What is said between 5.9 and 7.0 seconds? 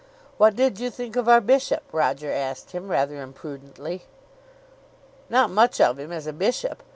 him as a bishop.